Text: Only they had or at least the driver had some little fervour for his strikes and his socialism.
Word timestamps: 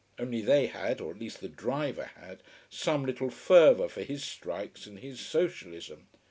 Only 0.17 0.41
they 0.41 0.65
had 0.65 0.99
or 0.99 1.11
at 1.11 1.19
least 1.19 1.41
the 1.41 1.47
driver 1.47 2.05
had 2.15 2.41
some 2.71 3.05
little 3.05 3.29
fervour 3.29 3.87
for 3.87 4.01
his 4.01 4.23
strikes 4.23 4.87
and 4.87 4.97
his 4.97 5.19
socialism. 5.19 6.07